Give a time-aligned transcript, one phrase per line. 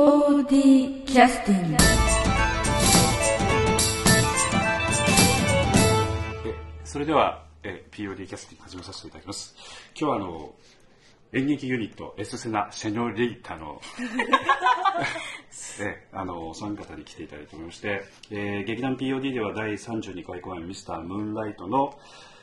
[0.00, 1.76] POD キャスティング
[6.44, 9.54] えそれではえ POD キャスティング始めさせていただきます。
[9.98, 10.54] 今日はあの
[11.32, 13.80] 演劇ユニットエスセナ・シェニョリータの
[15.80, 21.98] えあのお三方に来ていただいておりまして、えー劇団 POD では第32回公演「ミスタームーンライトの」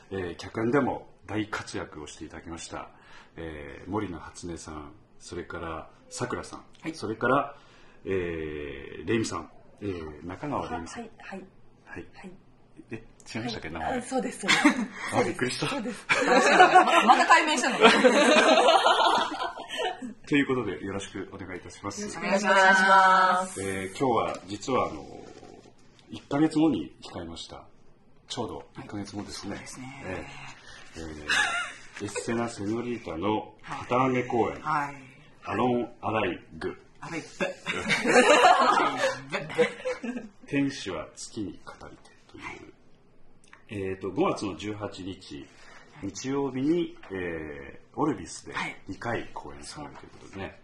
[0.09, 2.89] えー客演でも大活躍をしていただきました、
[3.35, 4.91] えー森野初音さん
[5.24, 7.55] それからさくらさん、それから、
[8.05, 9.50] えーレイミさん、
[9.81, 11.40] えー中川レイミさんはい、はい、
[11.86, 12.31] はい、はい。
[12.91, 12.95] え
[13.34, 15.16] 違いましたっけ、名前あそうです、そうです。
[15.16, 16.05] あびっくりしたそうです。
[16.09, 17.78] ままた解明したの？
[20.28, 22.05] ということでよろしくお願いいたします。
[22.17, 23.62] お願いします。
[23.64, 25.05] えー今日は実はあの
[26.12, 27.64] 1ヶ月後に控えました。
[28.28, 29.55] ちょうど1ヶ月後ですね。
[29.58, 34.95] ですねえーえーエッセナ・セノリータの旗揚げ公演、はい。
[35.45, 37.21] アロン・アライグ、あれ、
[40.47, 42.73] 天使は月に語りてという、
[43.69, 45.45] えー、と5月の18日、
[46.02, 48.75] 日曜日に、えーオルビスではい。
[48.89, 50.59] 2回公演されるということでね、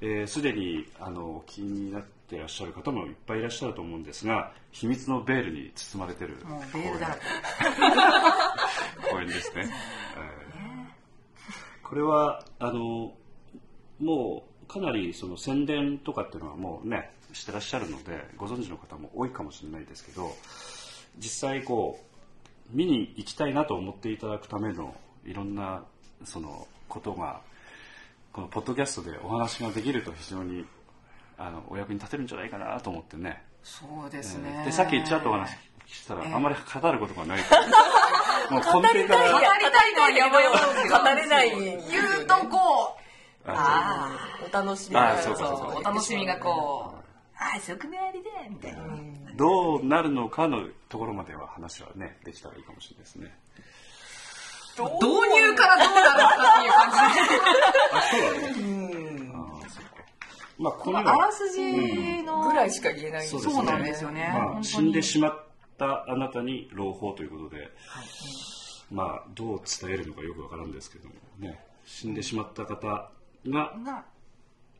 [0.00, 7.08] えーすでにあのお気になっていらっしゃる方もいっぱいいらっしゃると思うんですが、秘密のベールに包まれてるもうベールだ。
[7.08, 7.20] らけ。
[9.12, 9.70] 公演ですね。
[10.18, 10.41] えー
[11.92, 13.12] これはあの
[14.00, 20.30] もうかなりその宣伝とかっていうのはもうねしてらっしゃるのでご存知の方も多いかもしれないですけど
[21.18, 25.84] 実際こう見に行きたいなと思っていただくためのいろんな
[26.24, 27.42] そのことが
[28.32, 30.64] このポッドキャストでお話ができると非常に
[31.36, 33.42] あのお役に立てるんじゃないかなと思ってね。
[33.62, 34.62] そうですね。
[34.64, 35.50] でさっきちらっとお話
[35.86, 37.38] ししたら、ええあまり語ることがない
[38.50, 41.50] もう根底から語りたいのは山々語れない。
[41.50, 43.50] 言うとこう。
[43.50, 47.02] ああお楽しみあがそうかそうかお楽しみがこう。
[47.38, 48.82] あ、そこまりでみたいな。
[49.36, 53.34] どうなるのかのところまでは話はねできたらいいかもしれないですね。
[54.76, 54.88] 導
[55.34, 57.36] 入からどうなるのかっていう感じで。
[57.92, 59.32] あそうだね。
[59.34, 59.90] あそうか。
[60.58, 63.26] まあこのあらすじのぐらいしか言えない。
[63.26, 64.32] そうなんですよね。
[64.62, 65.51] 死んでしまっ
[66.06, 67.70] たあなたに朗報ということで、
[68.90, 73.10] まあどう伝えるのかよくわからんですけどもね死んでしまった方が
[73.84, 74.04] が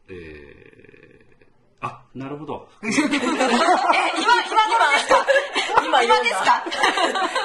[0.08, 1.22] えー
[1.84, 2.68] あなるほど。
[2.84, 5.26] え、今、今、今ですか
[5.84, 6.44] 今今ですか？
[6.44, 6.64] だ。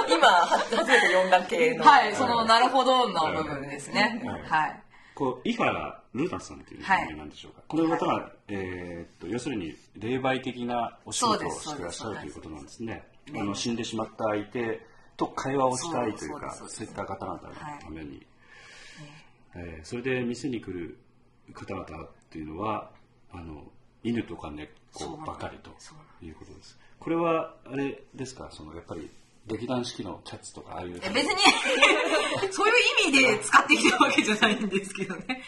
[0.08, 1.84] 今、初めて読んだ系の。
[1.84, 4.22] はい、その、なるほどの部分ですね。
[4.24, 4.84] はいはい。
[5.16, 14.86] こう伊原ルナさんという名前なんでしょうか、この方が、えーっと要するに霊媒的なお仕事をしてらっしゃるということなんですねあの死んでしまった相手
[15.18, 17.40] と会話をしたいというかそういった方々の
[17.82, 18.26] ために、
[19.56, 20.98] えーそれで店に来る
[21.54, 22.92] 方々っていうのは
[23.32, 23.64] あの
[24.04, 25.72] 犬とか猫ばかりと
[26.24, 26.78] いうことです。
[27.00, 28.50] これはあれですか？
[28.52, 29.10] そのやっぱり
[29.48, 31.00] 劇団四季のキャッツとかああいう。
[31.02, 31.42] え別に
[32.52, 35.42] そういう意味で使ってきたわけじゃないんですけどね。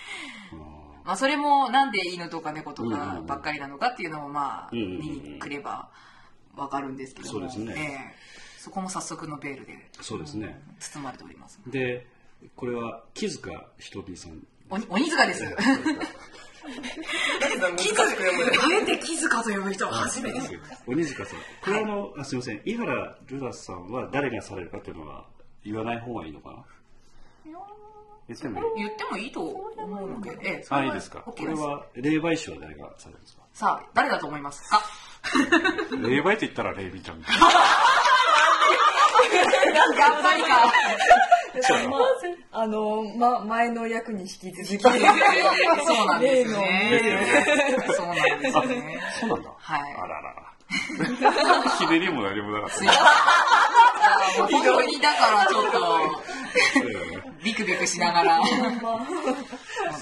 [1.03, 4.99] まあそれもなんで犬とか猫とかばっかりなのかっていうのもまあうんうんうん。
[4.99, 5.89] 見に来れば
[6.59, 7.73] わかるんですけども、そうですね。
[7.77, 8.15] ええ。
[8.59, 10.61] そこも早速のベールでそうですね。
[10.79, 11.59] 包まれております。
[11.67, 12.05] で。
[12.55, 14.41] これは木塚ひとみさん。
[14.69, 15.43] おに鬼塚です。
[15.43, 15.57] 難
[17.77, 18.45] しく読む。
[18.45, 18.49] あ
[18.81, 20.39] えて木塚と呼ぶ人は初めて。
[20.39, 20.53] です。
[20.87, 21.39] 鬼塚さん。
[21.39, 22.61] これはあの、あすみません。
[22.63, 25.25] 井原ルナさんは誰がされるかっていうのは
[25.65, 26.63] 言わない方がいいのかな？
[28.27, 28.83] 言ってもいい？
[28.85, 31.19] 言ってもいいと思うので、えあれはいいですか。
[31.21, 31.33] こ。
[31.39, 33.41] れは霊媒師は誰がされるんですか？
[33.53, 34.69] さあ、誰だと思います？
[34.69, 34.81] か
[35.97, 37.27] 霊媒と言ったら霊美ちゃんやっ
[40.21, 40.71] ぱりか。
[41.89, 41.97] ま
[42.51, 44.79] あ、あの、ま、前の役に引き続き。
[44.79, 44.93] そう
[46.07, 47.27] なんですね。
[47.97, 48.99] そうなんですよね。
[49.19, 49.49] そうなんだ。
[49.57, 49.81] はい。
[49.97, 50.33] あらら。
[50.33, 52.81] らひねりも何もなかった。
[52.81, 52.87] ね
[54.37, 55.77] もう本当にだからちょっと、
[57.43, 58.39] ビクビクしながら。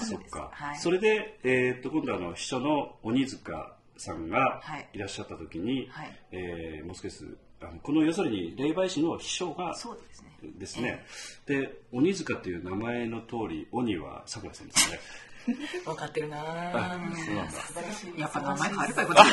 [0.06, 7.24] そっか、はいそれで、えーっと今度あの秘書の鬼塚さんがはいいらっしゃった時に、はいえーもう少し
[7.60, 10.28] あのこの要するに霊媒師の秘書がそうですね。
[10.58, 11.04] ですね、
[11.46, 15.00] で鬼塚という名前の通り鬼はさくらさんですね
[15.84, 17.16] 分かってるなあぁ。
[17.16, 18.20] そうなんだ素晴らしい。
[18.20, 19.24] やっぱ名前変えればよかった。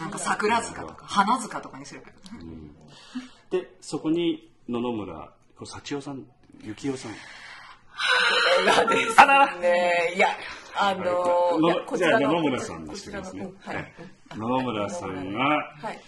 [0.00, 2.38] なんか桜塚とか花塚とかにすればよかっ
[3.50, 3.56] た。
[3.58, 6.24] でそこに野々村これ幸代さん
[6.64, 7.12] 幸代さん。
[8.66, 10.12] がですね。
[10.16, 10.28] いや、
[10.76, 13.44] あのいやのじゃあ野々村こさんにしてきますね。
[13.46, 13.92] こちらのはい。
[14.36, 16.00] 野々村さんが、はい。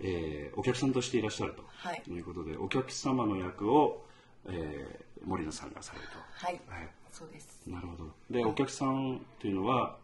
[0.00, 2.02] えーお客さんとしていらっしゃると、はい。
[2.08, 4.04] い、うことでお客様の役を、
[4.46, 6.18] えー森野さんがされると。
[6.46, 6.60] はい。
[6.68, 6.88] はい。
[7.10, 7.60] そうです。
[7.66, 8.10] なるほど。
[8.30, 9.96] でお客さんっていうのは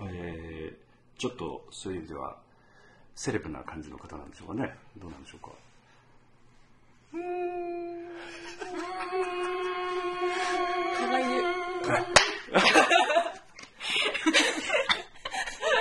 [0.00, 2.36] えー、ちょっとそういう意味では
[3.14, 4.74] セレブな感じの方なんでしょうかね。
[4.98, 5.52] どうなんでしょうか
[7.12, 7.18] か
[11.10, 11.24] わいい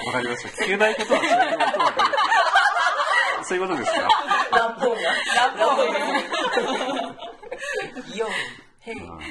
[0.06, 1.20] わかりました聞けないことは
[3.44, 4.00] そういうことですか？
[4.58, 5.02] ラッポンが。
[5.02, 5.08] ラ
[5.54, 6.00] ッポンが。
[8.14, 8.30] イオン
[8.82, 9.24] ヘイなるほど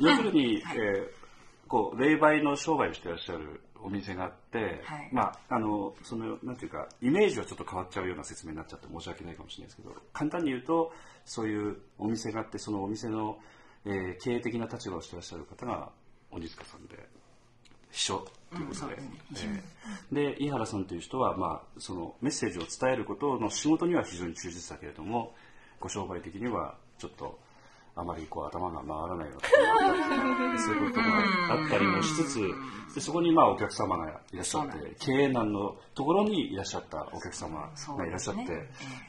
[0.00, 1.08] 要するに、えー、
[1.68, 5.08] こう霊媒の商売をしてらっしゃるお店があって、はい。
[5.12, 10.92] まああのそのなんていうかイメージはちょっと変わっちゃうような説明になっちゃって申し訳ないかもしれないですけど簡単に言うと
[11.24, 13.38] そういうお店があってそのお店の、
[13.84, 15.90] えー経営的な立場をしてらっしゃる方が
[16.30, 16.96] 鬼塚さんで
[17.90, 20.34] 秘書ということで,、えー。
[20.38, 25.34] で井原さんという人は、まあ、そのメッセージを伝えることの仕事には非常に忠実だけれども
[25.78, 27.38] ご商売的にはちょっと
[27.96, 30.58] あまりこう頭が回らないような。
[30.58, 31.06] そういうことが
[31.50, 32.40] あったりもしつつ
[32.94, 38.42] でそこにまあお客様がいらっしゃって経営難のところにいらっしゃったお客様がいらっしゃって、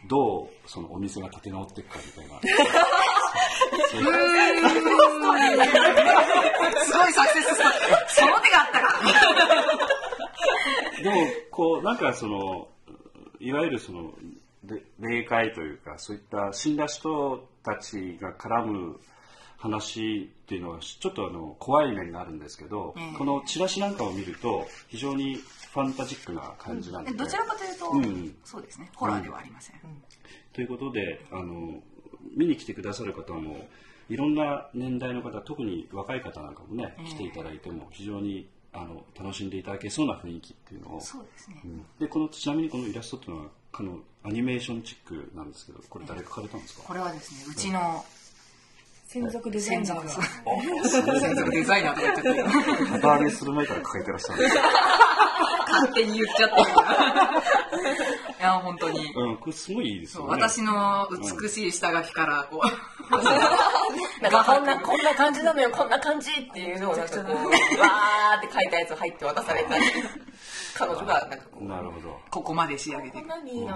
[0.08, 2.40] どうそのお店が立て直っていくかみたいな。
[6.86, 8.88] すごいサクセスストーリーその手があったか。
[11.02, 11.16] でも
[11.52, 12.68] こうなんかその
[13.40, 14.10] いわゆるそのれ
[15.00, 19.00] 霊界というかそういった死んだ人たちが絡む
[19.58, 23.18] 話っていうのはちょっとあの怖い面があるんですけど、ええ。
[23.18, 28.36] このチラシなんかを見ると非常にファンタジックな感じなんで、どちらかというと、うん。
[28.44, 28.90] そうですね。
[28.96, 29.76] ホラーではありません、
[30.54, 31.82] ということであの
[32.36, 33.68] 見に来てくださる方も
[34.10, 37.10] いろんな年代の方特に若い方なんかもね、ええ。
[37.10, 41.02] 来ていただいても非常にあの楽しんでいただけそうな雰囲気っていうのを。
[41.02, 41.86] そうですね、うん。
[42.00, 48.04] でこのちなみにこのイラストっていうのはこのアニメーションチックなんですけどこれ誰が描かれたんですか、これはですねうちの
[49.08, 50.04] 専属デザイナー。
[50.04, 50.10] が
[51.22, 54.62] 専属デザイナーとか言っちゃって旗揚げする前から描いてらっしゃるんですか
[55.76, 56.62] 勝手に言っちゃってる。
[58.40, 59.14] いや本当に。
[59.14, 60.30] うんこれすごいいいですよね。
[60.30, 61.08] 私の
[61.42, 69.84] 美しい下書きからこう、なんかこんなこんな感じなのよこんな感じっていうのをなんかこうわーって書いたやつを入って渡されたり
[70.76, 72.20] 彼女がなんかこうなるほど。
[72.30, 73.74] ここまで仕上げてこんなにいいな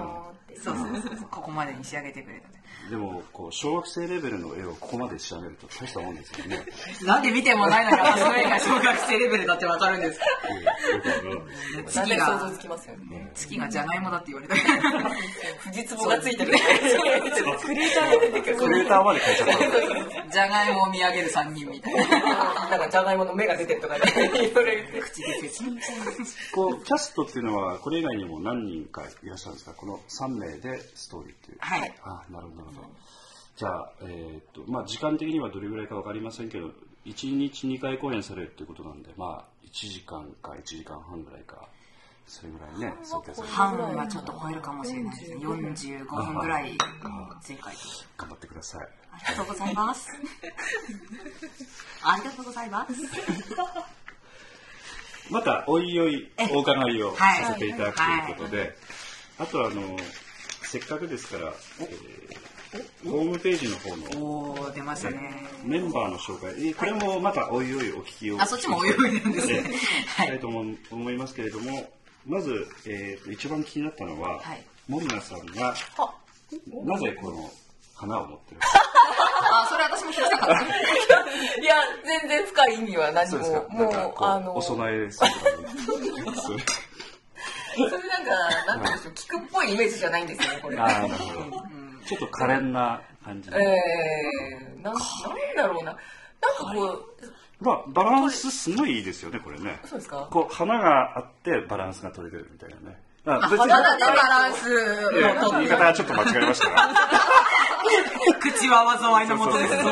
[0.49, 0.78] ーってそう。
[0.78, 1.28] そうそうそう。
[1.30, 2.48] ここまでに仕上げてくれた
[2.90, 6.66] でもこう小学生レベルの絵をここまで仕上げると大したもんですよね。
[7.06, 10.19] なんで見てもないのにあそれが小学生レベルだってわかるんです。
[10.19, 10.25] か
[11.86, 16.54] 月で想像がつきますよね月がじゃがいもだって言われた藤壺がついてる
[17.62, 18.42] クリエイターが出て。
[18.42, 19.48] くるクリエイターまで描いちゃっ
[20.25, 22.07] たじゃがいもを見上げる3人みたいな。
[22.69, 24.02] なんかじゃがいもの芽が出てるとかね
[24.34, 25.28] 言われて口で。
[26.54, 29.74] こうキャストっていうのはこれ以外にも何人かいらっしゃるんですか？
[29.74, 31.57] この3名でストーリーっていう。
[31.59, 31.94] はい。
[32.03, 32.89] あなるほどなるほど。
[33.57, 36.68] じゃあ、えーっとまあ、時間的にはどれぐらいか分かりませんけど
[37.06, 41.68] 1日2回公演されるっていうことなんでまあ1時間か1時間半ぐらいか
[42.25, 43.53] それぐらいね想定されて。
[43.53, 45.38] 半はちょっと超えるかもしれないですね。
[45.45, 46.77] 45分ぐらい
[47.45, 47.75] 前回
[48.18, 48.88] 頑張ってください。
[49.12, 50.09] ありがとうございます。
[52.03, 52.94] ありがとうございます。
[55.30, 58.77] またおいおいお伺いをはいさせていただくということで、
[59.38, 59.97] あとあの
[60.71, 62.50] せっかくですから、えー
[63.04, 65.18] ホームページの方のおお出ましたね。
[65.63, 69.63] メンバーの紹介、えーこれもまたおいおいお聞きをあそっちもおいおいなんですね。
[69.66, 71.90] えーしたいと思思いますけれども
[72.28, 74.64] まず、えーと一番気になったのは、はい。
[74.88, 76.14] モミナさんがあ
[76.85, 77.49] なぜこの
[77.95, 78.68] 花を持ってるか。
[79.52, 80.54] あそれ私も聞きたかった。
[81.59, 81.76] いや
[82.21, 83.40] 全然深い意味は何も。
[83.69, 85.19] もううあのお供えす
[87.83, 90.76] るとかねそれなんかなんていうんでしょう聞くっぽいイメージじゃないんですよねこれ。
[90.78, 91.18] なるほど。
[92.07, 95.92] ちょっと可憐な感じで、えー、なんなんだろうな。
[95.92, 97.06] なんかこう
[97.62, 99.80] まあ、バランスすごいいいですよねこれね。
[99.86, 100.28] そうですか？
[100.31, 102.98] こう花があってバランスが取れてるみたいなね。
[103.26, 104.74] あ別に花でバランスい
[105.21, 106.90] やをとって言い方はちょっと間違えましたが。
[108.40, 109.90] 口は災いのもとですぞ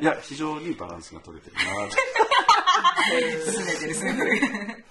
[0.00, 1.92] いや非常にバランスが取れてるなと
[3.52, 4.84] すねてるすねてる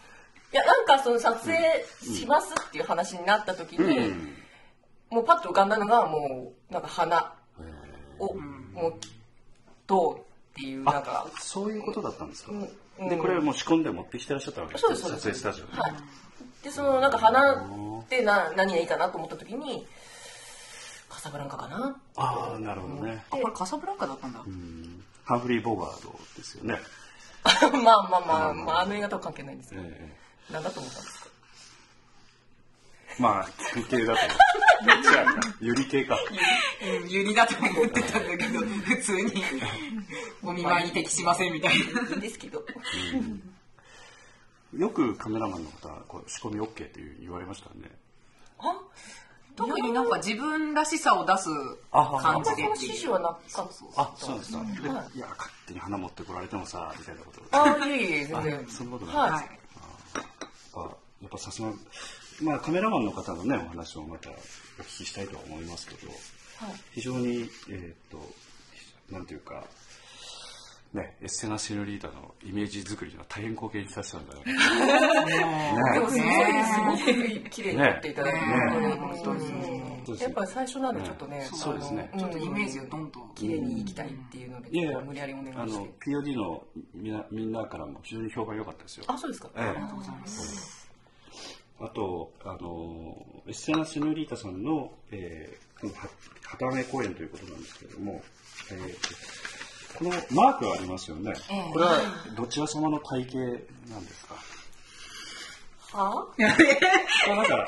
[0.53, 1.57] いやなんかその撮影
[2.01, 4.33] しますっていう話になった時に、うん。
[5.09, 7.33] もうパッと浮かんだのがもうなんか花
[8.19, 8.93] を、もう
[9.87, 10.21] どうっ
[10.55, 13.09] ていうなんあかそういうことだったんですか、うん。
[13.09, 15.93] でこれもう仕込んで持ってきてらっしゃったわけですそうですそう撮です影スタジオに、はい。
[16.63, 19.85] でそのなんか花ってな何がいいかなと思った時に
[21.09, 21.95] カサブランカかな？
[22.15, 24.41] ああなるほどね、あこれカサブランカだったんだ。
[24.45, 25.03] うん。
[25.23, 26.79] ハンフリー・ボガードですよね、
[27.83, 30.15] まあまあまあ、まあ、あの映画とは関係ないんですけど、え
[30.51, 31.27] 何だと思ったんですか？
[33.19, 34.21] えまあ休憩だと。
[34.85, 35.85] どっちやなゆり。
[35.87, 36.17] 系か
[37.03, 39.43] うんユリだと思ってたんだけど普通に。
[40.43, 42.01] お見舞いに適しませんみたいな。
[42.01, 42.19] いいん。
[42.19, 42.63] ですけど
[44.77, 47.91] よくカメラマンの方はこう仕込み OK っていう言われましたね。
[49.57, 51.49] 特になんか自分らしさを出す
[51.91, 53.61] 感じでその指示はなかった
[54.01, 54.53] あそうです。
[54.53, 57.41] か、でいや勝手に花持ってこられてもさみたいなこと。
[57.81, 58.67] あいえいえ全然。
[58.69, 59.60] そんなことない、はい
[60.73, 60.89] はいあ
[61.21, 61.71] やっぱさすが
[62.41, 64.33] まあカメラマンの方のねお話をまたお
[64.83, 66.11] 聞きしたいとは思いますけど、
[66.93, 68.17] 非常にえっ、と
[69.11, 69.65] なんていうか
[70.93, 74.41] ねエッセナ・セノリータのイメージ作りには大変貢献した人なんだよ
[75.25, 78.45] ねでもすごいすごく綺麗に撮っていただいて、ね。
[78.99, 82.11] 本当にやっぱり最初なんでちょっとね、そうですね。
[82.17, 89.05] ちょっとイメージをどんどん綺麗にいきたいっていうので、いやいや無理やりお願いあのして POD のみなみんなからも非常に評判良かったですよ。
[89.07, 89.63] あそうですか、ええ。
[89.63, 90.89] ありがとうございます。
[91.79, 96.09] あと、あの、エッセナ・セノリータさんの、えー、このは
[96.43, 98.21] 旗揚げ公演ということなんですけれども、
[98.71, 99.60] えー、
[99.97, 101.33] このマークがありますよね。
[101.49, 101.71] ええ。
[101.71, 101.97] これは
[102.35, 104.35] どちら様の体型なんですか？
[105.93, 106.25] は？
[106.25, 107.67] これなんか、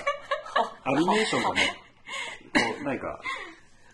[0.86, 1.78] アニメーションがね、
[2.54, 3.20] こう、何か、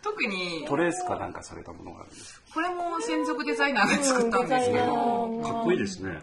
[0.01, 0.65] 特に。
[0.67, 4.86] トレースかなんかされたものがあるんですこれも専属デザイナーが作ったんですけど、
[5.41, 6.19] かっこいいですね。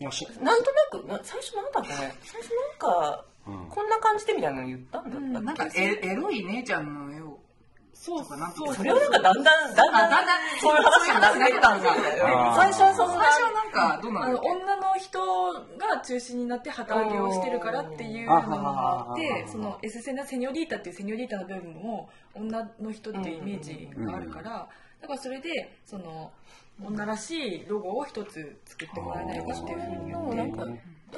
[0.00, 2.14] なんとなくな最初なんだっけね。
[2.24, 2.50] 最初
[2.82, 3.68] なんか、うん。
[3.68, 7.31] こんな感じでみたいなの言ったんだったっけ、なんかエエロい姉ちゃんの絵を
[8.02, 11.94] そうかなんかそうそれはなんかだんだんだんだんあだんだんそういう話になってたんだ。
[12.56, 15.20] 最初はそ最初はなんかどうなあの女の人
[15.78, 24.68] が中心になって旗揚げをしてるからっていうのがあってそのエスセナ・セニョリータっていうセニョリータの部分も女の人っていうイメージがあるから
[25.00, 26.32] だからそれでその
[26.84, 30.52] 女らしいロゴを一つ作ってもらえないかっていうふうに言ってなん。
[30.52, 30.66] か。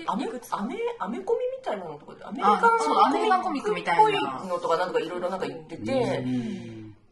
[0.06, 4.44] アメアメアメコミみたいなのとかでアメリあカンそうアメリカンコミックみたいな。
[4.44, 6.24] のとかなんとかいろいろなんか言ってて、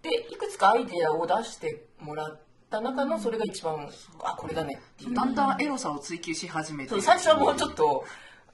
[0.03, 2.41] でいくつかアイデアを出してもらっ
[2.71, 3.89] た中のそれが一番
[4.23, 5.15] あこれだねっていう。
[5.15, 8.05] だんだんエロさを追求し始めてそう最初はもうちょっと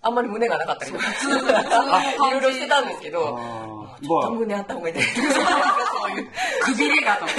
[0.00, 1.04] あんまり胸がなかったりとか
[2.28, 5.46] いろいろしてたんですけどあーちょっとま胸あった方がいいんじゃないですか
[6.00, 6.30] そういう
[6.62, 7.32] くびれがとか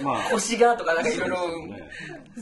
[0.00, 1.90] あ、まあ、腰がとかなんかいろいろね。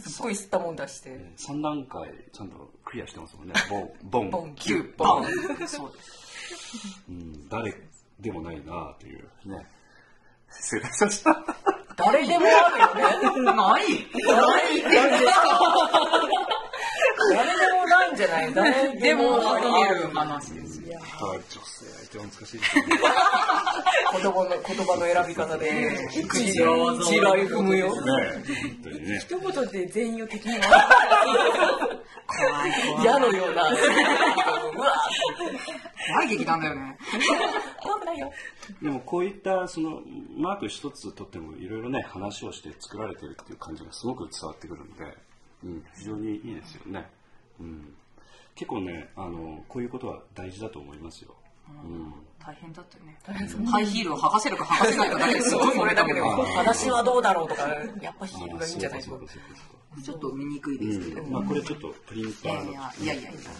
[0.00, 1.10] すっごい吸ったもん出して。
[1.36, 3.54] 3段階ちゃんとクリアしてますもんね。
[3.68, 5.24] ボン、ボン、ボンキュッ、ボボン。
[5.24, 5.68] ン。
[5.68, 7.02] そうです。
[7.08, 7.74] うん、誰
[8.18, 9.66] でもないなというね。
[10.60, 11.44] 失礼しました。
[11.96, 13.42] 誰でもあるよね。
[13.42, 13.52] ない。
[13.52, 14.82] ない。
[14.82, 16.71] 誰でもないん
[18.26, 22.84] じゃない誰 でもありあ得る話ですよ女性相手は難しいですね。
[24.12, 28.00] 言葉の言葉の選び方で口地雷踏むよ。
[28.00, 28.12] ね
[28.98, 29.18] ね。
[29.20, 30.70] 一言で全員を敵に回
[32.26, 33.62] 怖い怖い矢のような。
[33.62, 34.92] うわ。
[36.08, 36.98] 怖い劇団だよね。
[37.80, 38.32] 怖くないよ。
[38.82, 40.02] でもこういったその
[40.36, 45.16] マーク一つとってもいろいろね話をして作られてるっていう感じがすごく伝わってくるので、
[45.64, 47.06] うん、非常にいいですよね。
[47.60, 47.94] うん、
[48.54, 51.34] 結構ねあのこういうことは大事だと思いますよ。
[51.68, 52.12] うん。
[52.44, 53.16] 大変だったよね
[53.70, 57.68] ハイヒールを剥がせるか剥がせないかだけですごい それだけで私はどうだろうとか
[58.00, 59.62] やっぱヒールがいいんじゃないですかそうかそうかそ
[59.96, 60.02] うか。
[60.02, 63.22] ちょっと見にくいですけど、うん、まあこれちょっとプリンターのいやいやいや。
[63.22, 63.50] いやいや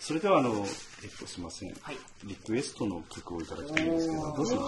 [0.00, 0.64] それではあの
[1.00, 1.98] えっとすみません、はい。
[2.24, 4.64] リクエストの曲をいただきたいんですけどどうしましょ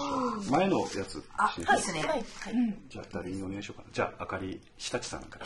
[0.47, 0.51] う？
[0.51, 2.03] 前のやつあしはいですね
[2.89, 3.89] じゃあ誰にお願いしようかな？
[3.91, 5.45] じゃああかり日立さんから。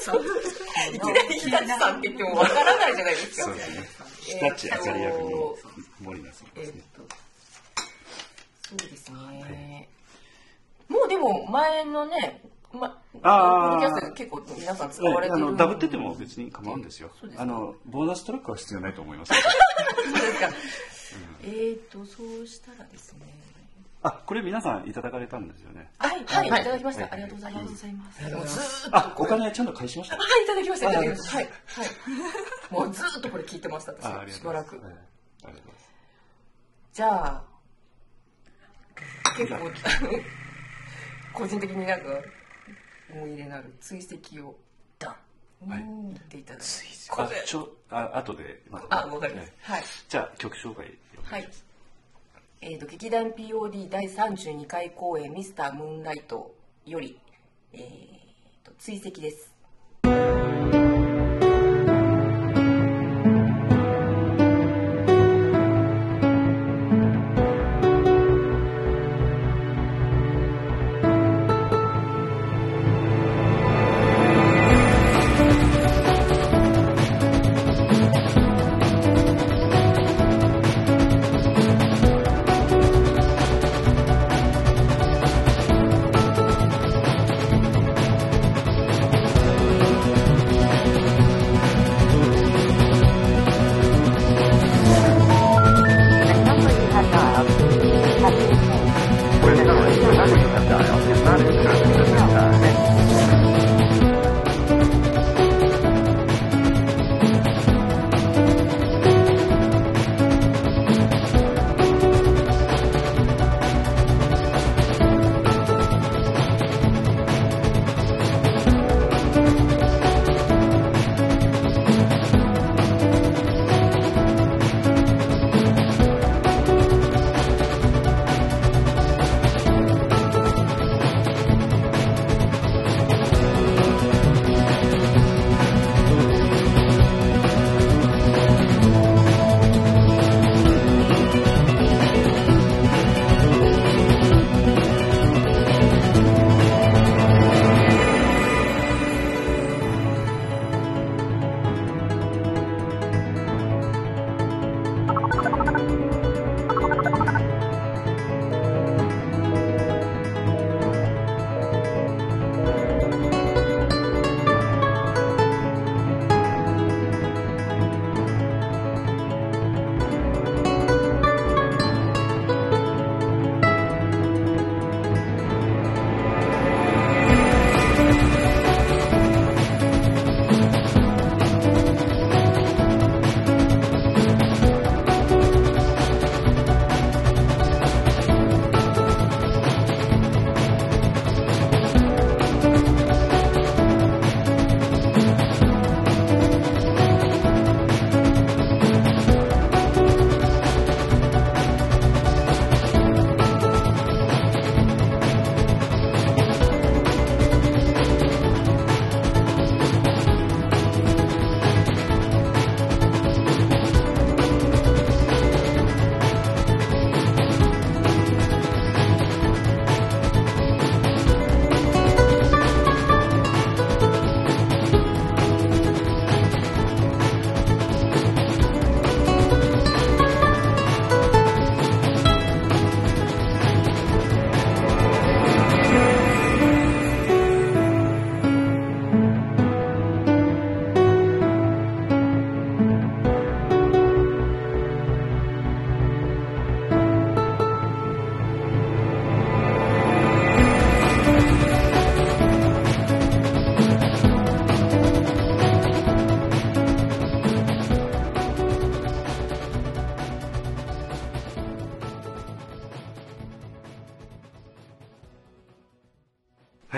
[0.00, 3.44] そういきなり日立さんって言ってもわからないじゃないですか。
[3.44, 3.88] そうですね。
[4.20, 5.34] 日立あかり役に
[6.00, 6.82] 森菜さんですね。
[6.94, 7.02] と
[8.68, 9.88] そうですね、
[10.88, 12.40] もうでも前のね
[12.72, 13.70] ま、あー。
[13.72, 17.10] ポッドキャスト結構皆さん使えわれてるあのダブってても別に構うんですよ。
[17.36, 19.32] あのボーナストラックは必要ないと思います。
[19.34, 19.38] そ
[20.08, 20.48] うですか。
[21.42, 23.26] えーっとそうしたらですね。
[24.02, 25.90] あこれ皆さんいただかれたんですよね。
[25.98, 26.64] はいはい、い、はい。
[26.64, 30.16] ただきました、はいありがとうございます、もうずーっとあお金はちゃんと返しました？
[30.16, 31.36] はいいただきましたいただきまあした。
[31.36, 31.44] はい。
[31.44, 31.52] はい。
[32.70, 35.04] もうずーっとこれ聞いてましたしばらくとうございます。
[35.42, 35.72] ええありがとうござい。
[35.72, 35.90] ます
[36.94, 37.42] じゃあ
[39.36, 39.58] 結構
[41.34, 42.06] 個人的になんか
[43.14, 44.56] 思い入れのある追跡を
[44.98, 45.16] ダ
[45.66, 45.84] ン、はい。
[45.84, 46.66] 言っていただいて。
[47.08, 47.40] これ。
[47.40, 48.62] あちょあ後で。
[48.70, 49.04] また。
[49.04, 49.82] あわかりますえはい。
[49.82, 50.86] えじゃあ曲紹介
[51.22, 51.48] はい。
[52.62, 57.18] えー、と劇団 POD 第32回公演「ミスタームーンライト」より、
[57.72, 59.50] えー、と追跡です「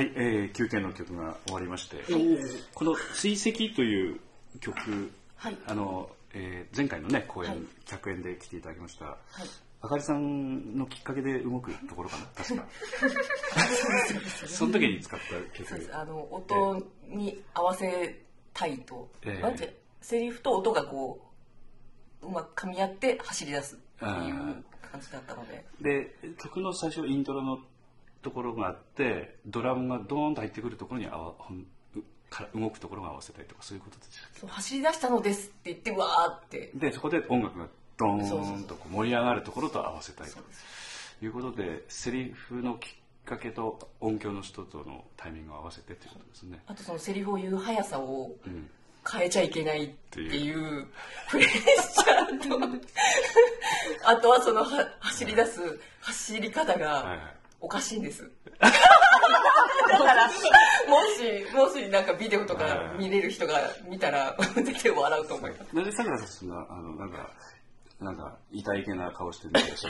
[0.01, 1.97] 9点の曲が終わりまして、
[2.75, 4.21] この「追跡」という
[4.61, 5.57] 曲、はい。
[5.67, 7.61] あのえー前回のね公演、はい。
[7.87, 9.19] 100円で来ていただきました、はい。
[9.83, 12.67] あかりさんのきっかけで動くところかな確か。
[14.47, 15.91] その時に使った曲。
[15.93, 18.25] あの音に合わせ
[18.55, 21.29] たいと、ええなんてセリフと音がこ
[22.23, 25.65] ううまく噛み合って走り出すっていう感じだったので。
[25.81, 27.59] で曲の最初イントロの
[28.23, 36.71] ところがあってドラムがドーンと入ってくるところにあわほんうから動くところが合わせたいとかそういうことでしたっそう走り出したのですって言ってわーって。
[36.73, 37.67] けでそこで音楽が
[37.99, 42.91] ドーンとこう盛り上がるところと合わせたいということでセリフのきっ
[43.25, 48.69] かけと音響の人とのタイミングを合わせてということですね、あとそのセリフを言う速さをうん、
[49.09, 50.87] 変えちゃいけないっていう
[51.31, 52.89] プレッシャーと。
[54.05, 55.61] あとはそのは走り出す
[56.01, 58.29] 走り方はいはがいおかしいんです。
[58.61, 60.33] だからも
[61.17, 65.77] しもしなんかビデオとか見れる人が見たら絶対笑うと思います。
[65.77, 67.31] なぜさくらさんそんなあのなんか
[68.01, 69.89] なんか痛いけな顔してるんでしょ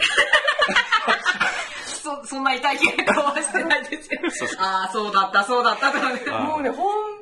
[1.86, 6.20] そ そんな痛い気が顔はしてないですよああそうだったそうだったとかね。
[6.30, 6.86] あもうね本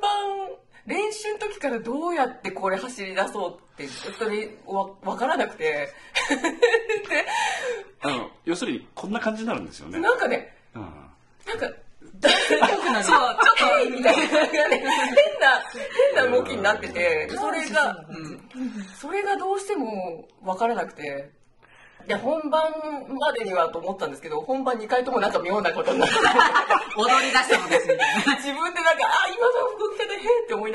[0.85, 5.89] 練習の時からどうやってこれ走り出そうってそれわ分からなくて。
[8.03, 10.81] あの要するにこんな感じになるんですよね、なんかねうん。
[11.45, 11.69] なんか
[12.19, 12.37] 大丈
[12.77, 13.03] 夫なの？
[13.03, 14.23] そうちょっと みたいな
[14.69, 14.79] ね。
[14.79, 15.63] 変な
[16.15, 18.03] 変な動きになっててそれが、
[18.99, 21.29] それがどうしても分からなくて。
[22.07, 22.63] で本番
[23.19, 26.15] までにはと思ったんですけど本番2回ともなんか妙なことになって。
[26.97, 27.95] 踊り出したのですみ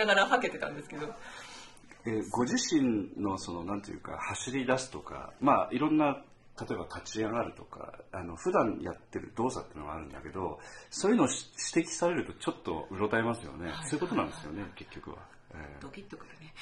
[0.06, 1.06] ながらはけてたんですけど。
[1.06, 6.22] えーご自身のそのなんていうか走り出すとかまあいろんな
[6.58, 15.18] 例えば立ち上がるとかあの普段やってる動作っていうのがあるんだけどそういうのをし指摘されるとちょっとうろたえますよね、そういうことなんですよね結局は、
[15.52, 15.82] えー。
[15.82, 16.54] ドキッとくるね。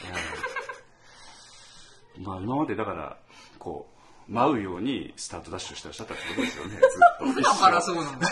[2.16, 2.24] えー。
[2.26, 3.16] まあ今までだから
[3.58, 3.86] こ
[4.28, 6.70] う舞うようにスタートダッシュしてらっしゃったってことですよね。
[6.76, 6.80] ずっ
[7.18, 7.32] と。
[7.32, 8.28] 普段からそうなんだ。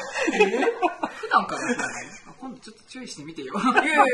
[1.15, 1.93] 普段からそうなの
[2.29, 3.55] あ今度ちょっと注意してみてよ。
[3.61, 4.05] いやいやいや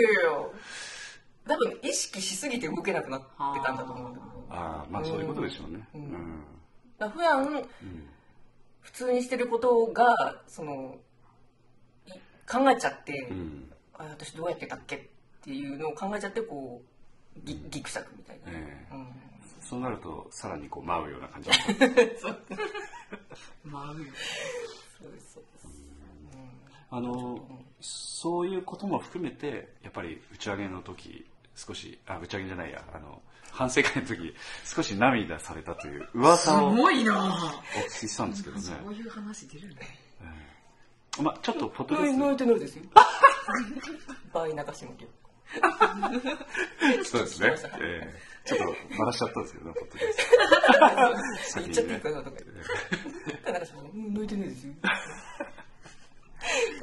[1.48, 3.26] 多分意識しすぎて動けなくなって
[3.64, 4.12] たんだと思う
[4.50, 6.04] ああまあそういうことでしょうね、ううん。
[6.04, 6.44] ん
[6.98, 7.68] だから普段
[8.80, 10.06] 普通にしてることが
[10.46, 10.96] その
[12.06, 12.12] い
[12.50, 13.72] 考えちゃって、うん。
[13.94, 15.00] あ私どうやってたっけっ
[15.42, 16.82] ていうのを考えちゃってこ
[17.36, 18.94] うぎぎくしゃくみたいな、ええ。
[18.94, 19.08] うん。
[19.60, 21.50] そうなるとさらにこう舞うような感じ
[22.20, 22.38] そう。
[23.64, 25.68] まあうんそうですそうです。
[26.90, 27.38] あの
[27.80, 31.26] そういうことも含めてやっぱり打ち上げの時
[31.58, 32.82] 少しあ打ち上げじゃないや。
[32.94, 37.52] あの反省会の時少し涙されたという噂すをおごいな。
[37.88, 39.76] 聞きしたんですけどね、そういう話出るね
[41.18, 42.84] えまあちょっとポッドキ泣いャてないですよ。
[44.32, 45.06] 倍中島京
[47.04, 48.14] ストそうですね、ええ。
[48.44, 48.64] ちょっと
[48.96, 50.08] 鳴らしちゃったんですけどねポッドキャ
[51.42, 51.60] スト。
[51.62, 52.46] 言っちゃっていいかなとか言って。
[53.94, 54.74] 泣いてないですよ。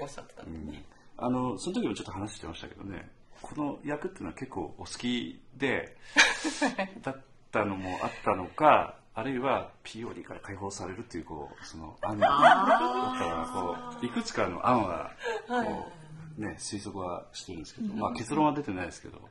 [0.02, 0.84] おっしゃってたんでね、
[1.18, 3.10] あのその時もちょっと話してましたけどね
[3.42, 5.98] この役っていうのは結構お好きで
[7.04, 7.22] だっ
[7.52, 15.12] たのもあったのかあるいは POD から解放されるっていうこうその案があったらこういくつかの案は
[15.48, 15.92] こ
[16.38, 19.22] う、ね、推測はしてるんですけど、まあ、結論は出てないですけど、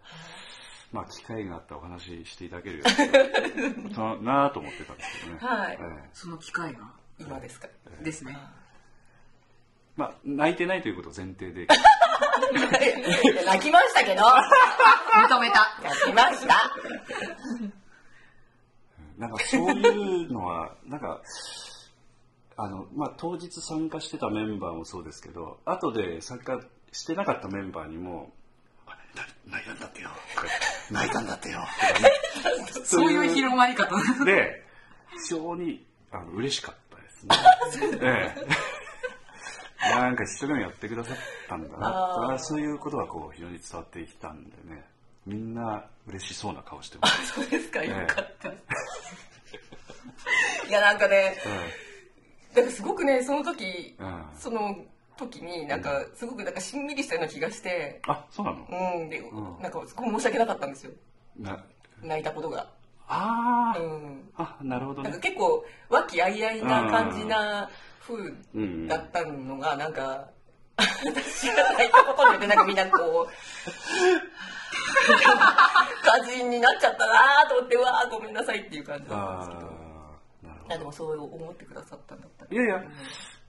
[0.93, 2.85] まあ、機会があったらお話ししていただけるよ
[3.95, 5.79] そう なあと思ってたんですけどね、はい。
[5.79, 6.09] ええ。
[6.15, 6.81] その機会が
[7.19, 7.69] 今ですか？
[8.03, 8.39] ですね。
[9.97, 11.69] まあ、泣いてないということを前提で
[13.47, 16.71] 泣きましたけど認めた泣きました
[19.19, 21.23] なんかそういうのは、なんか、
[22.57, 26.61] あの、まあ、当日参加してたメンバーもそうですけど、後で参加
[26.93, 28.33] してなかったメンバーにも、
[29.47, 30.11] 泣いたんだってよ。
[30.91, 31.61] 泣いたんだってよ。
[32.85, 34.65] そういう広まり方で、
[35.23, 37.99] 非常にあの嬉しかったですね。
[38.03, 38.74] ええ
[39.91, 41.17] なんか一生懸命やってくださっ
[41.49, 42.39] たんだな。
[42.39, 44.85] そういうことがこう非常に伝わってきたんでね、
[45.27, 47.33] みんな嬉しそうな顔してます。
[47.35, 47.83] そうですか。
[47.83, 47.89] ええ。
[47.91, 48.49] よかった。
[50.69, 51.37] いやなんかね
[52.55, 54.77] えなんかすごくねその時えうんその
[55.17, 58.01] 時になんかすごくなんかしんみりしたような気がして。
[58.09, 58.67] あ、そうなの？
[59.01, 59.09] うん。
[59.11, 59.31] でん。
[59.61, 60.93] なんかすごく申し訳なかったんですよ。
[61.39, 61.65] な
[62.03, 62.67] 泣いたことが。
[63.07, 64.31] あー、うん。
[64.37, 65.11] あなるほどね。
[65.11, 67.71] なんか結構和気あいあいな感じな
[68.07, 70.29] 風うんだったのがなんか
[70.77, 73.31] 私が泣いたことによってなんかみんなこう
[76.05, 79.71] 感じになっちゃったなと思ってうわーごめんなさいっていう感じだったんですけど。
[79.71, 82.45] あーなるほあでもそう思ってくださったんだった。
[82.45, 82.85] らどいやいや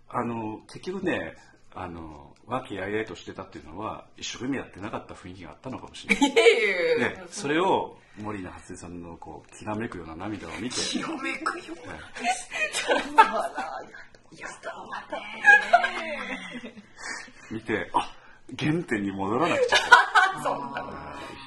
[0.10, 1.36] あの結局ね
[1.74, 6.30] あの和気あいあいとしてたっていうのは一生懸命やってなかった雰囲気があったのかもしれない。
[6.32, 10.76] いやいやいやでそれを森名初音さんのこうきらめくような涙を見て。
[10.76, 11.76] きらめくよ
[17.52, 18.16] 見てあ
[18.60, 19.78] 原点に戻らなくちゃ。
[20.44, 20.92] そんなの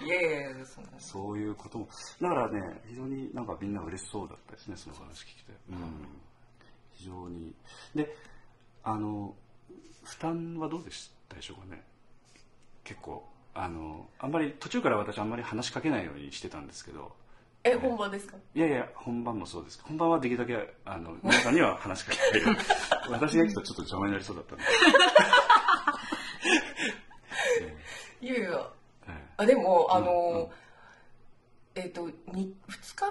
[0.05, 0.09] い。
[0.09, 0.25] やい
[0.59, 1.89] やそそういうことも。
[2.21, 6.09] だからね非常になんかみんな嬉しそうだったですねその話聞いて、うん、
[6.93, 7.55] 非常に。
[7.95, 8.17] で
[8.83, 9.37] あの
[10.05, 11.83] 負担はどうでしたでしょうかね。
[12.85, 13.27] 結構。
[13.55, 17.17] あのあんまり途中から私あんまり話しかけないようにしてたんですけど
[17.65, 18.37] え本番ですか？
[18.55, 19.81] いやいや本番もそうです。
[19.83, 22.61] 本番はできるだけあの皆さんには話しかけないよ
[23.09, 24.65] う私が行くとちょっと邪魔になりそうだったんで、
[28.21, 28.71] いやいや。
[29.09, 29.27] ええ。
[29.39, 30.05] あでもあうん。
[30.05, 30.51] の
[31.75, 33.07] えっとに2日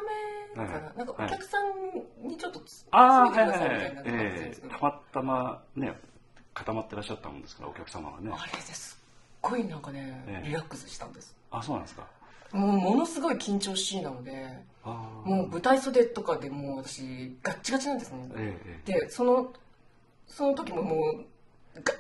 [0.56, 0.82] 目かはい。
[0.84, 6.00] ななんかお客さんにちょっとつああはい詰めてくだはいはいさいみたいな感じなんですけどええたまたまね
[6.54, 8.32] 固まってらっしゃったもんですからお客様がね。
[8.34, 9.04] あれですっ
[9.42, 10.48] ごいなんかねええ。
[10.48, 11.36] リラックスしたんです。
[11.52, 12.06] あそうなんですか
[12.52, 14.60] もうものすごい緊張しいなので
[15.26, 18.30] もう舞台袖とかでもう私ガッチガチなんですね。
[18.38, 19.52] えええでその
[20.28, 21.26] その時ももう
[21.84, 21.94] ガ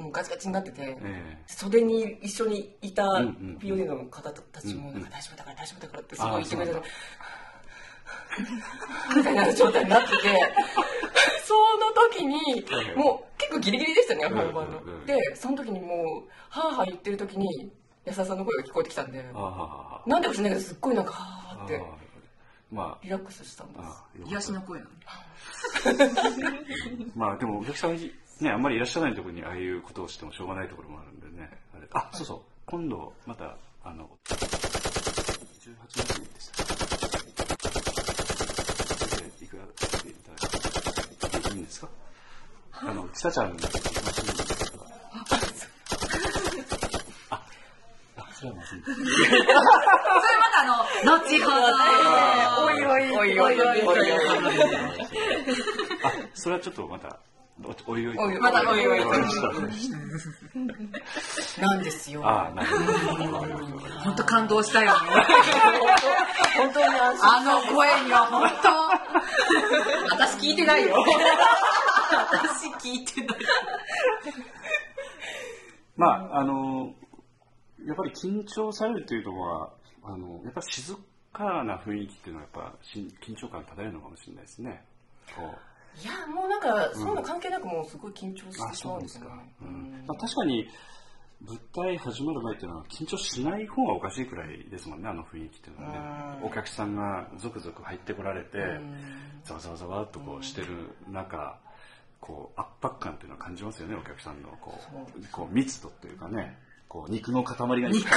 [0.00, 1.36] もうガチガチになってて、ええ。
[1.48, 6.82] 袖に一緒にいたんうんピオニの方たちもうんなんか大丈夫だから大丈夫だからってすごい言ってくれ
[9.16, 10.14] みたいな状態になってて
[11.44, 15.04] その時にはいもう結構ギリギリでしたねうん本番の。
[15.06, 17.72] でその時にもうはあはあ言ってる時に
[18.08, 19.22] 安田さんの声が聞こえてきたんで
[20.06, 21.76] なんでか知らないけどすっごいなんかはあって。
[21.78, 21.84] ああ
[22.70, 23.88] まリラックスしたんです。
[24.26, 24.90] 癒しの声なの。
[27.16, 28.10] まあでもお客さんね
[28.50, 31.50] あんまりいらっしゃらないところにああいうことをしてもしょうがないところもあるんでね。
[31.74, 32.40] あれあそうそう。
[32.66, 34.36] 今度またあの18
[35.88, 36.64] 日でした
[39.16, 39.66] でいくらい
[41.20, 41.88] ただいていいんですか？
[42.72, 44.26] あのちさちゃんが行きましょう
[47.30, 47.42] あ
[48.16, 48.94] あそれはまずいそれ
[49.58, 49.66] ま
[50.54, 51.56] たあの後ほど。
[52.62, 53.18] おいおい。
[53.18, 53.60] おいおい
[56.04, 57.18] あそれはちょっとまた
[57.64, 58.16] おおいおい。
[58.16, 59.00] おいおいまたおいおい
[61.58, 62.24] なんですよ。
[62.24, 63.38] ああなるほど
[64.04, 64.92] 本当感動したよ。
[64.92, 64.98] ね
[66.58, 70.14] 本当に安心あの声には本当。
[70.14, 70.94] 私聞いてないよ。
[72.30, 73.38] 私聞いてない。
[75.96, 76.94] まああの
[77.88, 79.70] やっぱり緊張されるというのは
[80.04, 80.94] あのやっぱり静
[81.32, 84.84] かな雰囲気っていうのはやっぱし緊張感漂うのかもしれないですね。
[85.34, 86.00] こう。
[86.00, 89.72] いやもうなんかそんな関係なくもうすごい緊張しあてしそうなんですかまうんですよね。
[89.96, 90.04] うん。
[90.06, 90.68] まあ、確かに
[91.40, 96.38] 舞台始まる前っていうのは緊張しない方がおかしいくらいですもんねあの雰囲気っていうのはね。
[96.42, 96.46] うん。
[96.48, 98.94] お客さんが続々入ってこられてうん。
[99.44, 100.68] ざわざわざわっとこうしてる
[101.10, 101.58] 中
[102.20, 104.74] こう圧迫感っていうのは感じますよねお客さんのこ
[105.16, 108.10] うこう密度っていうかねこう肉の塊が肉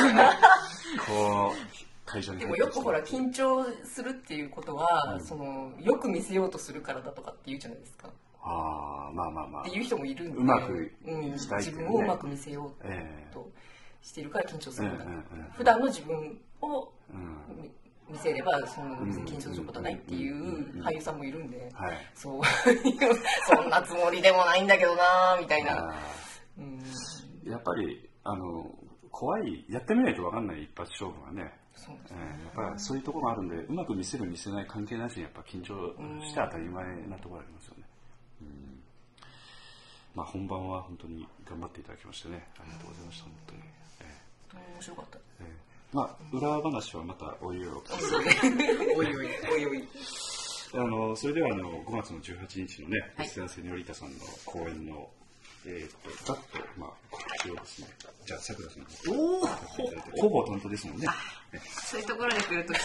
[1.08, 8.10] こう会場にでもよくほら緊張するっていうことは、そのよく見せようとするからだとかって言うじゃないですか。
[8.44, 9.62] ああまあまあまあ。
[9.62, 11.84] っていう人もいるんで、うまくうん、したいっていうね。
[11.84, 13.34] 自分をうまく見せようええ。
[13.34, 13.50] と
[14.02, 17.62] しているから緊張するんだ、うんうんうん普段の自分をうん。
[17.62, 17.72] 見
[18.10, 21.98] 見せればその緊張することはないっていう俳優さんもいるんで、はい。
[22.14, 22.42] そう。
[23.56, 25.94] そんなつもりでもないんだけどなみたいな、あ
[26.58, 28.70] うん、ーやっぱりあの
[29.12, 31.52] 怖いやってみないと分かんない一発勝負がね。
[31.76, 37.84] そうですえーやっぱりそういうところがあるんでうまく見せる見せない関係なしにやっぱ緊張して当たり前なところありますよね、
[38.42, 38.84] うん。
[40.16, 42.46] まあ本番は本当に頑張っていただきましてね。
[42.60, 44.06] ありがとうございました本当に、え
[44.52, 45.18] 本当に面白かった。
[45.18, 45.96] ーえー。
[45.96, 47.66] まあ裏話はまたおいおい。
[48.96, 49.88] おいおいおいおい。
[50.74, 53.26] あのそれではあの5月の18日のね、はい。
[53.26, 55.10] エステラセニョリータさんの公演の、
[55.66, 56.44] えー、とざっと、
[56.80, 57.88] まあ、告知をですね、
[58.26, 59.48] じゃあ、さくらさんおお
[60.18, 61.08] ほぼ担当ですもんね。
[61.84, 62.74] そういうところで来ると。
[62.74, 62.84] はい、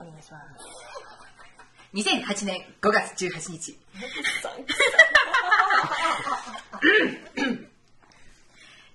[0.00, 0.96] お願いします。
[1.94, 3.78] 2008年5月18日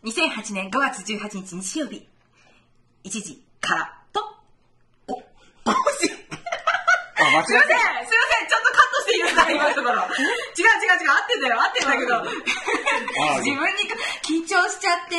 [0.04, 2.08] 2008年5月18日日曜日
[3.04, 4.22] 1時からと
[5.08, 5.22] おす。
[5.24, 5.30] い
[5.68, 7.54] ませんす。
[7.54, 7.74] いませ
[8.46, 8.51] ん
[9.12, 9.96] っていいですか今のところ。
[9.96, 10.10] 違う違う
[11.04, 11.12] 違う。
[11.12, 12.16] 合ってんだよ合ってんだけど。
[12.16, 12.24] あ
[13.44, 13.84] 自分に
[14.24, 15.18] 緊張しちゃって。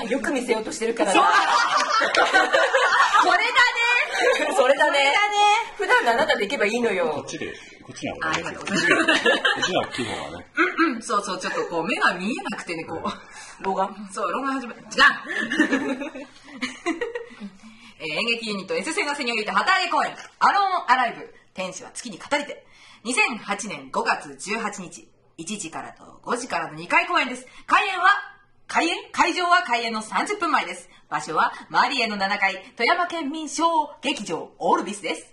[0.00, 1.12] あよく見せようとしてるから。
[1.12, 1.22] そう。
[1.22, 1.36] だこ
[2.34, 2.40] れ
[3.38, 3.42] だね。
[4.56, 5.12] それだね。
[5.78, 5.86] これだね。
[5.86, 8.84] 普段のあなたで行けばいいのこよっちで、こっちなあありがとうございま
[9.16, 10.46] すこっちは基本はね。
[10.56, 10.62] う
[10.98, 13.02] んそうそうちょっとこう目が見えなくてねこう。
[13.64, 14.80] 動画そう、ロンが始まる。
[14.80, 14.86] 違う
[18.00, 22.64] えー演劇ユニット S セガセニョリータ旗揚げ公演、アローンアライブ、天使は月に語りて。
[23.04, 25.08] 2008年5月18日、
[25.38, 27.46] 1 1時からと5時からの2回公演です。
[27.66, 28.08] 開演は
[28.66, 29.10] 開演？
[29.10, 30.88] 会場は開演の30分前です。
[31.08, 33.64] 場所はマリエの7階、富山県民小
[34.02, 35.32] 劇場オールビスです。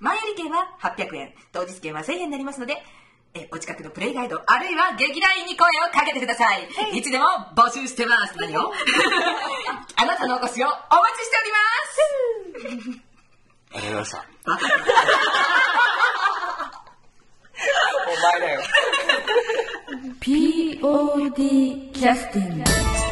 [0.00, 2.76] 前売り券は800円、当日券は1000円になりますので、
[3.34, 7.24] え、お近くのプレイガイド、あるいは劇団員に声をかけてください、いつでも
[7.56, 8.34] 募集してます。
[8.36, 8.70] 何を？
[9.96, 10.84] あなたのお越しをお待
[11.18, 11.52] ちしており
[12.92, 13.00] ます。
[13.74, 15.02] ありがとうございました。
[18.22, 18.60] 前だよ。
[20.20, 23.11] POD キャスティング。